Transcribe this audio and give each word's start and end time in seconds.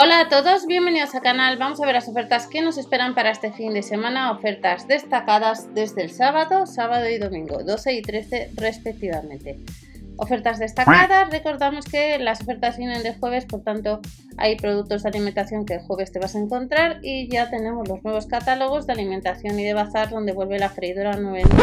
Hola 0.00 0.20
a 0.20 0.28
todos, 0.28 0.68
bienvenidos 0.68 1.12
al 1.16 1.22
canal. 1.22 1.58
Vamos 1.58 1.80
a 1.80 1.84
ver 1.84 1.96
las 1.96 2.08
ofertas 2.08 2.46
que 2.46 2.62
nos 2.62 2.78
esperan 2.78 3.16
para 3.16 3.32
este 3.32 3.50
fin 3.50 3.74
de 3.74 3.82
semana. 3.82 4.30
Ofertas 4.30 4.86
destacadas 4.86 5.74
desde 5.74 6.02
el 6.02 6.12
sábado, 6.12 6.66
sábado 6.66 7.08
y 7.08 7.18
domingo, 7.18 7.64
12 7.64 7.94
y 7.94 8.02
13 8.02 8.52
respectivamente. 8.54 9.58
Ofertas 10.16 10.60
destacadas, 10.60 11.30
recordamos 11.30 11.84
que 11.84 12.16
las 12.20 12.40
ofertas 12.42 12.78
vienen 12.78 13.02
de 13.02 13.14
jueves, 13.14 13.44
por 13.46 13.64
tanto 13.64 14.00
hay 14.36 14.54
productos 14.54 15.02
de 15.02 15.08
alimentación 15.08 15.66
que 15.66 15.74
el 15.74 15.80
jueves 15.80 16.12
te 16.12 16.20
vas 16.20 16.36
a 16.36 16.38
encontrar 16.38 17.00
y 17.02 17.28
ya 17.28 17.50
tenemos 17.50 17.88
los 17.88 18.00
nuevos 18.04 18.26
catálogos 18.26 18.86
de 18.86 18.92
alimentación 18.92 19.58
y 19.58 19.64
de 19.64 19.74
bazar 19.74 20.10
donde 20.10 20.30
vuelve 20.30 20.60
la 20.60 20.68
freidora 20.68 21.16
90 21.16 21.56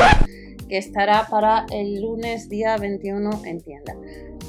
que 0.68 0.78
estará 0.78 1.28
para 1.30 1.66
el 1.72 2.02
lunes 2.02 2.50
día 2.50 2.76
21 2.76 3.44
en 3.46 3.62
tienda. 3.62 3.96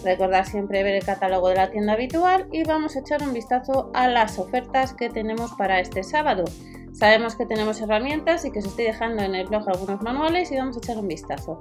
Recordad 0.06 0.44
siempre 0.44 0.84
ver 0.84 0.94
el 0.94 1.04
catálogo 1.04 1.48
de 1.48 1.56
la 1.56 1.68
tienda 1.68 1.94
habitual 1.94 2.46
y 2.52 2.62
vamos 2.62 2.94
a 2.94 3.00
echar 3.00 3.24
un 3.24 3.32
vistazo 3.34 3.90
a 3.92 4.06
las 4.06 4.38
ofertas 4.38 4.92
que 4.92 5.10
tenemos 5.10 5.52
para 5.54 5.80
este 5.80 6.04
sábado. 6.04 6.44
Sabemos 6.92 7.34
que 7.34 7.44
tenemos 7.44 7.80
herramientas 7.80 8.44
y 8.44 8.52
que 8.52 8.60
os 8.60 8.66
estoy 8.66 8.84
dejando 8.84 9.24
en 9.24 9.34
el 9.34 9.48
blog 9.48 9.68
algunos 9.68 10.00
manuales 10.02 10.52
y 10.52 10.56
vamos 10.56 10.76
a 10.76 10.78
echar 10.78 10.98
un 10.98 11.08
vistazo. 11.08 11.60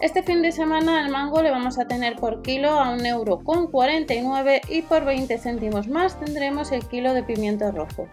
Este 0.00 0.24
fin 0.24 0.42
de 0.42 0.50
semana 0.50 1.00
el 1.00 1.12
mango 1.12 1.40
le 1.42 1.52
vamos 1.52 1.78
a 1.78 1.86
tener 1.86 2.16
por 2.16 2.42
kilo 2.42 2.70
a 2.70 2.92
1,49€ 2.96 4.62
y 4.68 4.82
por 4.82 5.04
20 5.04 5.38
céntimos 5.38 5.86
más 5.86 6.18
tendremos 6.18 6.72
el 6.72 6.84
kilo 6.88 7.14
de 7.14 7.22
pimiento 7.22 7.70
rojo. 7.70 8.08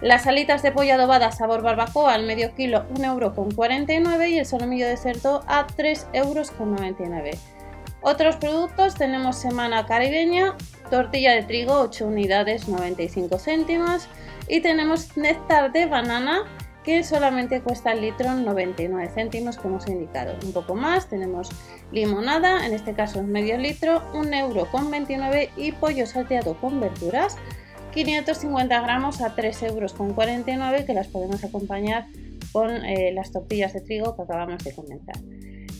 Las 0.00 0.28
alitas 0.28 0.62
de 0.62 0.70
pollo 0.70 0.94
adobada 0.94 1.32
sabor 1.32 1.62
barbacoa 1.62 2.14
al 2.14 2.26
medio 2.26 2.54
kilo 2.54 2.84
1,49€ 2.94 4.30
y 4.30 4.38
el 4.38 4.46
solomillo 4.46 4.86
de 4.86 4.96
cerdo 4.96 5.42
a 5.48 5.66
3,99€. 5.66 7.59
Otros 8.02 8.36
productos 8.36 8.94
tenemos 8.94 9.36
semana 9.36 9.84
caribeña, 9.84 10.56
tortilla 10.90 11.32
de 11.34 11.42
trigo 11.42 11.80
8 11.80 12.06
unidades 12.06 12.68
95 12.68 13.38
céntimos 13.38 14.08
y 14.48 14.60
tenemos 14.60 15.16
néctar 15.16 15.70
de 15.72 15.86
banana 15.86 16.44
que 16.82 17.04
solamente 17.04 17.60
cuesta 17.60 17.92
el 17.92 18.00
litro 18.00 18.32
99 18.32 19.10
céntimos 19.14 19.58
como 19.58 19.76
os 19.76 19.86
he 19.86 19.92
indicado. 19.92 20.34
Un 20.42 20.52
poco 20.52 20.74
más 20.74 21.08
tenemos 21.08 21.50
limonada, 21.92 22.66
en 22.66 22.72
este 22.72 22.94
caso 22.94 23.20
es 23.20 23.26
medio 23.26 23.58
litro, 23.58 24.02
1 24.14 24.34
euro 24.34 24.70
con 24.70 24.90
29 24.90 25.50
y 25.56 25.72
pollo 25.72 26.06
salteado 26.06 26.54
con 26.58 26.80
verduras 26.80 27.36
550 27.92 28.80
gramos 28.80 29.20
a 29.20 29.34
3 29.34 29.62
euros 29.64 29.92
con 29.92 30.14
49 30.14 30.84
que 30.86 30.94
las 30.94 31.08
podemos 31.08 31.42
acompañar 31.44 32.06
con 32.52 32.70
eh, 32.84 33.12
las 33.12 33.32
tortillas 33.32 33.72
de 33.72 33.80
trigo 33.80 34.16
que 34.16 34.22
acabamos 34.22 34.62
de 34.64 34.74
comentar. 34.74 35.16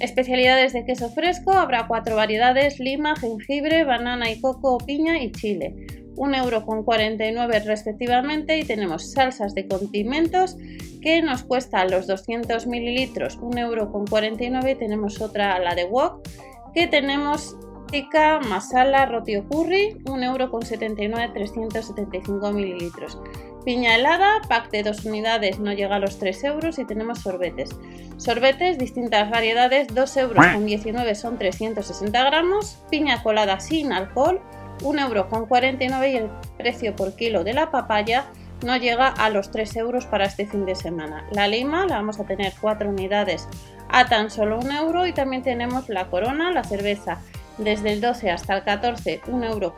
Especialidades 0.01 0.73
de 0.73 0.85
queso 0.85 1.11
fresco, 1.11 1.53
habrá 1.53 1.87
cuatro 1.87 2.17
variedades, 2.17 2.81
lima, 2.81 3.15
jengibre, 3.17 3.85
banana 3.85 4.31
y 4.31 4.41
coco, 4.41 4.79
piña 4.79 5.23
y 5.23 5.31
chile. 5.31 5.75
1,49€ 6.17 7.65
respectivamente 7.65 8.59
y 8.59 8.65
tenemos 8.65 9.13
salsas 9.13 9.55
de 9.55 9.69
condimentos 9.69 10.57
que 11.01 11.23
nos 11.23 11.45
cuesta 11.45 11.85
los 11.85 12.07
200 12.07 12.67
mililitros 12.67 13.39
1,49€ 13.41 14.73
y 14.73 14.75
tenemos 14.75 15.21
otra, 15.21 15.59
la 15.59 15.75
de 15.75 15.85
wok, 15.85 16.27
que 16.75 16.87
tenemos 16.87 17.57
tica 17.91 18.39
masala 18.41 19.07
rotio 19.07 19.47
curry 19.49 19.97
1,79€ 20.05 21.33
375 21.33 22.53
mililitros. 22.53 23.19
Piña 23.65 23.95
helada, 23.95 24.41
pack 24.49 24.71
de 24.71 24.83
2 24.83 25.05
unidades 25.05 25.59
no 25.59 25.73
llega 25.73 25.97
a 25.97 25.99
los 25.99 26.19
3 26.19 26.45
euros 26.45 26.79
y 26.79 26.87
tenemos 26.87 27.19
sorbetes. 27.19 27.71
Sorbetes, 28.17 28.79
distintas 28.79 29.29
variedades, 29.31 29.89
2 29.95 30.17
euros 30.17 30.47
con 30.47 30.65
19 30.65 31.15
son 31.15 31.39
360 31.39 32.25
gramos. 32.25 32.79
Piña 32.91 33.23
colada 33.23 33.61
sin 33.61 33.93
alcohol, 33.93 34.41
1 34.83 35.03
euro 35.03 35.29
con 35.29 35.47
49 35.47 36.11
y 36.11 36.17
el 36.17 36.31
precio 36.57 36.97
por 36.97 37.15
kilo 37.17 37.45
de 37.45 37.53
la 37.53 37.71
papaya 37.71 38.27
no 38.65 38.77
llega 38.77 39.09
a 39.09 39.29
los 39.29 39.51
3 39.51 39.77
euros 39.77 40.07
para 40.07 40.25
este 40.25 40.47
fin 40.47 40.65
de 40.65 40.75
semana. 40.75 41.27
La 41.33 41.47
lima 41.47 41.87
la 41.87 41.97
vamos 41.97 42.19
a 42.19 42.25
tener 42.25 42.55
4 42.61 42.89
unidades 42.89 43.47
a 43.89 44.07
tan 44.07 44.31
solo 44.31 44.59
1 44.59 44.73
euro 44.73 45.07
y 45.07 45.13
también 45.13 45.43
tenemos 45.43 45.89
la 45.89 46.09
corona, 46.09 46.51
la 46.51 46.65
cerveza 46.65 47.21
desde 47.61 47.93
el 47.93 48.01
12 48.01 48.31
hasta 48.31 48.57
el 48.57 48.65
14 48.65 49.23
1,15 49.23 49.45
euro. 49.45 49.75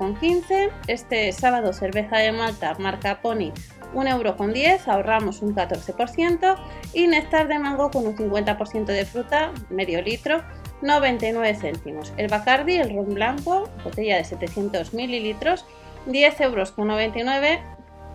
Este 0.87 1.33
sábado 1.33 1.73
cerveza 1.73 2.19
de 2.19 2.33
Malta 2.33 2.75
marca 2.79 3.21
Pony 3.21 3.53
1,10 3.95 4.09
euro, 4.11 4.37
ahorramos 4.87 5.43
un 5.43 5.55
14% 5.55 6.57
y 6.95 7.07
néctar 7.07 7.49
de 7.49 7.59
mango 7.59 7.91
con 7.91 8.07
un 8.07 8.17
50% 8.17 8.87
de 8.87 9.05
fruta, 9.05 9.53
medio 9.69 10.01
litro, 10.01 10.43
99 10.81 11.55
céntimos. 11.55 12.13
El 12.17 12.29
Bacardi, 12.29 12.77
el 12.77 12.95
ron 12.95 13.15
blanco, 13.15 13.69
botella 13.85 14.17
de 14.17 14.25
700 14.25 14.95
mililitros, 14.95 15.67
10 16.07 16.41
euros 16.41 16.73
con 16.73 16.89
99. 16.89 17.63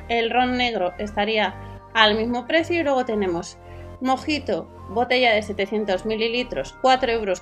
El 0.09 0.31
ron 0.31 0.57
negro 0.57 0.94
estaría 0.97 1.55
al 1.94 2.16
mismo 2.16 2.47
precio 2.47 2.79
y 2.79 2.84
luego 2.84 3.05
tenemos 3.05 3.57
Mojito, 4.00 4.68
botella 4.90 5.34
de 5.34 5.41
700 5.41 6.06
mililitros, 6.06 6.75
4,99 6.81 7.12
euros. 7.12 7.41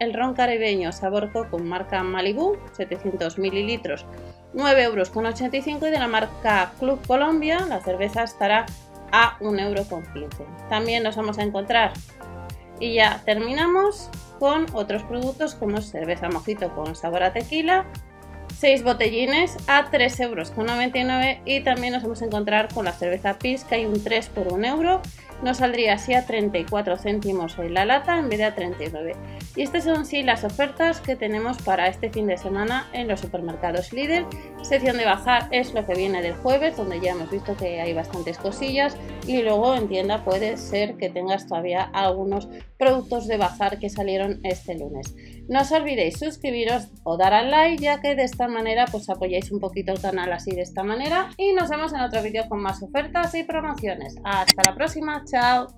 El 0.00 0.14
ron 0.14 0.34
caribeño 0.34 0.92
sabor 0.92 1.32
coco 1.32 1.58
marca 1.58 2.02
Malibu, 2.02 2.56
700 2.72 3.38
mililitros, 3.38 4.06
9,85 4.54 4.78
euros. 4.84 5.82
Y 5.82 5.90
de 5.90 5.98
la 5.98 6.08
marca 6.08 6.72
Club 6.78 7.06
Colombia, 7.06 7.66
la 7.68 7.80
cerveza 7.80 8.22
estará 8.22 8.66
a 9.12 9.38
1,15 9.40 9.60
euro. 9.60 10.46
También 10.68 11.02
nos 11.02 11.16
vamos 11.16 11.38
a 11.38 11.42
encontrar 11.42 11.92
y 12.80 12.94
ya 12.94 13.22
terminamos 13.24 14.10
con 14.38 14.66
otros 14.72 15.02
productos 15.02 15.54
como 15.54 15.82
cerveza 15.82 16.30
mojito 16.30 16.74
con 16.74 16.96
sabor 16.96 17.22
a 17.22 17.32
tequila, 17.32 17.84
6 18.60 18.84
botellines 18.84 19.56
a 19.68 19.90
3,99 19.90 20.20
euros 20.20 20.52
y 21.46 21.60
también 21.60 21.94
nos 21.94 22.02
vamos 22.02 22.20
a 22.20 22.26
encontrar 22.26 22.68
con 22.74 22.84
la 22.84 22.92
cerveza 22.92 23.38
Pis 23.38 23.64
que 23.64 23.76
hay 23.76 23.86
un 23.86 24.04
3 24.04 24.28
por 24.28 24.52
1 24.52 24.66
euro 24.66 25.00
nos 25.42 25.56
saldría 25.56 25.94
así 25.94 26.12
a 26.12 26.26
34 26.26 26.98
céntimos 26.98 27.58
en 27.58 27.72
la 27.72 27.86
lata 27.86 28.18
en 28.18 28.28
vez 28.28 28.38
de 28.38 28.44
a 28.44 28.54
39. 28.54 29.16
Y 29.56 29.62
estas 29.62 29.84
son 29.84 30.04
sí 30.04 30.22
las 30.22 30.44
ofertas 30.44 31.00
que 31.00 31.16
tenemos 31.16 31.56
para 31.62 31.88
este 31.88 32.10
fin 32.10 32.26
de 32.26 32.36
semana 32.36 32.88
en 32.92 33.08
los 33.08 33.20
supermercados 33.20 33.92
Lidl. 33.92 34.26
Sección 34.62 34.98
de 34.98 35.06
bajar 35.06 35.48
es 35.50 35.72
lo 35.72 35.86
que 35.86 35.94
viene 35.94 36.20
del 36.20 36.34
jueves, 36.34 36.76
donde 36.76 37.00
ya 37.00 37.12
hemos 37.12 37.30
visto 37.30 37.56
que 37.56 37.80
hay 37.80 37.94
bastantes 37.94 38.36
cosillas. 38.36 38.96
Y 39.26 39.40
luego 39.42 39.74
en 39.74 39.88
tienda 39.88 40.24
puede 40.24 40.58
ser 40.58 40.96
que 40.96 41.08
tengas 41.08 41.46
todavía 41.46 41.90
algunos 41.94 42.48
productos 42.78 43.26
de 43.26 43.38
bazar 43.38 43.78
que 43.78 43.88
salieron 43.88 44.40
este 44.42 44.78
lunes. 44.78 45.14
No 45.48 45.62
os 45.62 45.72
olvidéis 45.72 46.18
suscribiros 46.18 46.88
o 47.02 47.16
dar 47.16 47.32
al 47.32 47.50
like, 47.50 47.82
ya 47.82 48.00
que 48.00 48.14
de 48.14 48.24
esta 48.24 48.46
manera 48.50 48.84
pues 48.90 49.08
apoyáis 49.08 49.50
un 49.50 49.60
poquito 49.60 49.92
el 49.92 50.00
canal 50.00 50.32
así 50.32 50.50
de 50.50 50.62
esta 50.62 50.82
manera. 50.82 51.30
Y 51.36 51.52
nos 51.52 51.70
vemos 51.70 51.92
en 51.92 52.00
otro 52.00 52.22
vídeo 52.22 52.48
con 52.48 52.60
más 52.60 52.82
ofertas 52.82 53.34
y 53.34 53.44
promociones. 53.44 54.16
Hasta 54.24 54.62
la 54.68 54.74
próxima, 54.74 55.22
chao. 55.24 55.68